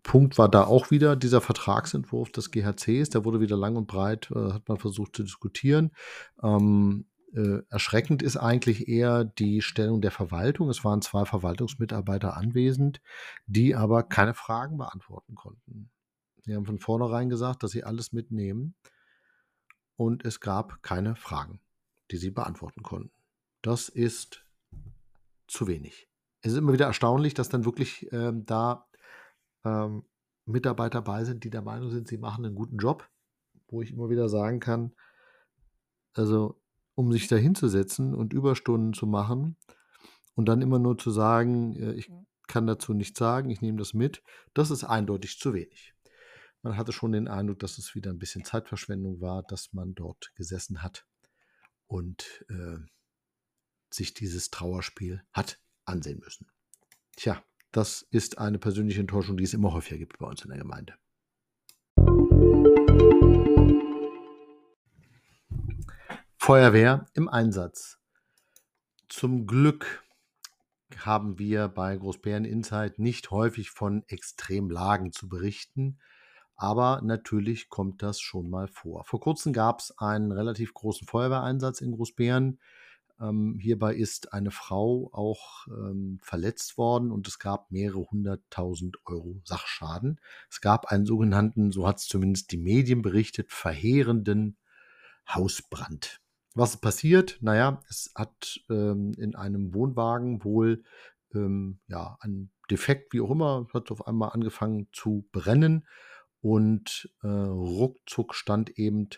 [0.03, 3.09] Punkt war da auch wieder dieser Vertragsentwurf des GHCs.
[3.09, 5.91] Der wurde wieder lang und breit, äh, hat man versucht zu diskutieren.
[6.41, 10.69] Ähm, äh, erschreckend ist eigentlich eher die Stellung der Verwaltung.
[10.69, 13.01] Es waren zwei Verwaltungsmitarbeiter anwesend,
[13.47, 15.89] die aber keine Fragen beantworten konnten.
[16.43, 18.75] Sie haben von vornherein gesagt, dass sie alles mitnehmen
[19.95, 21.59] und es gab keine Fragen,
[22.11, 23.11] die sie beantworten konnten.
[23.61, 24.45] Das ist
[25.47, 26.09] zu wenig.
[26.41, 28.87] Es ist immer wieder erstaunlich, dass dann wirklich ähm, da
[29.63, 30.03] ähm,
[30.45, 33.09] Mitarbeiter bei sind, die der Meinung sind, sie machen einen guten Job,
[33.67, 34.93] wo ich immer wieder sagen kann,
[36.13, 36.61] also
[36.95, 39.57] um sich da hinzusetzen und Überstunden zu machen
[40.35, 42.11] und dann immer nur zu sagen, äh, ich
[42.47, 44.21] kann dazu nichts sagen, ich nehme das mit,
[44.53, 45.93] das ist eindeutig zu wenig.
[46.61, 50.33] Man hatte schon den Eindruck, dass es wieder ein bisschen Zeitverschwendung war, dass man dort
[50.35, 51.05] gesessen hat
[51.87, 52.77] und äh,
[53.89, 56.47] sich dieses Trauerspiel hat ansehen müssen.
[57.15, 57.43] Tja,
[57.73, 60.93] das ist eine persönliche Enttäuschung, die es immer häufiger gibt bei uns in der Gemeinde.
[66.37, 67.97] Feuerwehr im Einsatz.
[69.09, 70.03] Zum Glück
[70.97, 75.99] haben wir bei Großbären Insight nicht häufig von Extremlagen zu berichten,
[76.55, 79.03] aber natürlich kommt das schon mal vor.
[79.05, 82.59] Vor kurzem gab es einen relativ großen Feuerwehreinsatz in Großbären.
[83.23, 89.39] Ähm, hierbei ist eine Frau auch ähm, verletzt worden und es gab mehrere hunderttausend Euro
[89.45, 90.19] Sachschaden.
[90.49, 94.57] Es gab einen sogenannten, so hat es zumindest die Medien berichtet, verheerenden
[95.27, 96.19] Hausbrand.
[96.53, 97.37] Was ist passiert?
[97.41, 100.83] Naja, es hat ähm, in einem Wohnwagen wohl
[101.33, 105.87] ähm, ja, ein Defekt, wie auch immer, hat auf einmal angefangen zu brennen
[106.41, 109.09] und äh, ruckzuck stand eben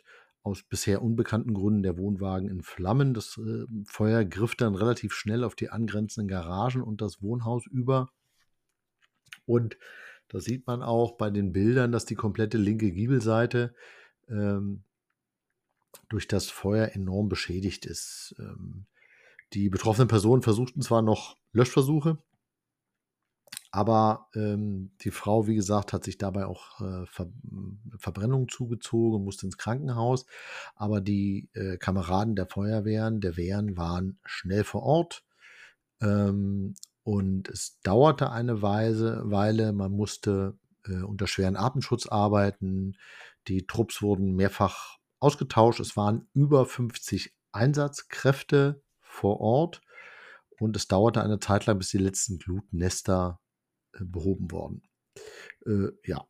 [0.45, 3.15] aus bisher unbekannten Gründen der Wohnwagen in Flammen.
[3.15, 8.11] Das äh, Feuer griff dann relativ schnell auf die angrenzenden Garagen und das Wohnhaus über.
[9.47, 9.75] Und
[10.27, 13.73] da sieht man auch bei den Bildern, dass die komplette linke Giebelseite
[14.29, 14.83] ähm,
[16.09, 18.35] durch das Feuer enorm beschädigt ist.
[18.37, 18.85] Ähm,
[19.53, 22.19] die betroffenen Personen versuchten zwar noch Löschversuche,
[23.75, 27.27] aber ähm, die Frau, wie gesagt, hat sich dabei auch äh, Ver
[27.97, 30.25] Verbrennung zugezogen und musste ins Krankenhaus.
[30.75, 35.25] Aber die äh, Kameraden der Feuerwehren, der Wehren waren schnell vor Ort.
[35.99, 39.73] Ähm, und es dauerte eine Weise, Weile.
[39.73, 42.95] Man musste äh, unter schweren Atemschutz arbeiten.
[43.49, 45.81] Die Trupps wurden mehrfach ausgetauscht.
[45.81, 49.81] Es waren über 50 Einsatzkräfte vor Ort.
[50.61, 53.41] Und es dauerte eine Zeit lang, bis die letzten Glutnester
[54.01, 54.83] behoben worden.
[55.65, 56.25] Äh, ja,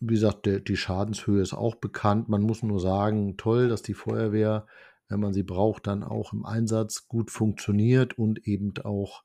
[0.00, 2.28] wie gesagt, der, die Schadenshöhe ist auch bekannt.
[2.28, 4.66] Man muss nur sagen, toll, dass die Feuerwehr,
[5.08, 9.22] wenn man sie braucht, dann auch im Einsatz gut funktioniert und eben auch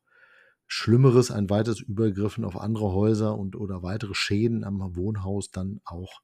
[0.68, 6.22] Schlimmeres, ein weiteres Übergriffen auf andere Häuser und oder weitere Schäden am Wohnhaus dann auch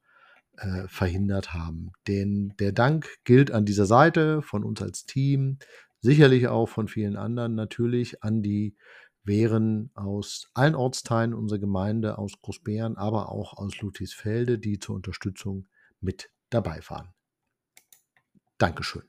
[0.58, 1.92] äh, verhindert haben.
[2.08, 5.58] Denn der Dank gilt an dieser Seite von uns als Team,
[6.02, 8.76] sicherlich auch von vielen anderen natürlich an die
[9.24, 15.68] wären aus allen Ortsteilen unserer Gemeinde, aus Großbären, aber auch aus Ludwigsfelde, die zur Unterstützung
[16.02, 17.14] mit dabei waren.
[18.58, 19.04] Dankeschön.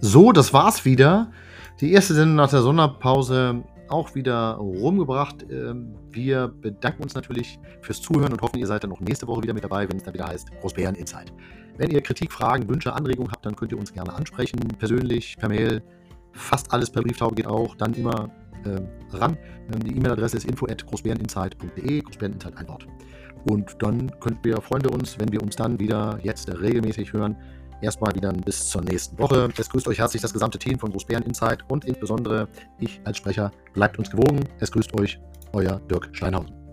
[0.00, 1.32] So, das war's wieder.
[1.80, 5.46] Die erste Sendung nach der Sonderpause auch wieder rumgebracht.
[5.50, 9.42] Ähm, wir bedanken uns natürlich fürs Zuhören und hoffen, ihr seid dann auch nächste Woche
[9.42, 11.32] wieder mit dabei, wenn es dann wieder heißt Großbären Insight.
[11.76, 15.48] Wenn ihr Kritik, Fragen, Wünsche, Anregungen habt, dann könnt ihr uns gerne ansprechen, persönlich, per
[15.48, 15.82] Mail.
[16.32, 17.74] Fast alles per Brieftaube geht auch.
[17.76, 18.30] Dann immer
[18.64, 19.36] äh, ran.
[19.72, 22.00] Ähm, die E-Mail-Adresse ist info@großbäreninsight.de.
[22.00, 22.86] Großbäreninsight ein Wort.
[23.48, 27.36] Und dann könnt wir Freunde uns, wenn wir uns dann wieder jetzt regelmäßig hören,
[27.80, 29.48] erstmal wieder bis zur nächsten Woche.
[29.56, 32.48] Es grüßt euch herzlich das gesamte Team von Großbären Insight und insbesondere
[32.78, 33.50] ich als Sprecher.
[33.74, 34.40] Bleibt uns gewogen.
[34.60, 35.20] Es grüßt euch
[35.52, 36.65] euer Dirk Steinhausen.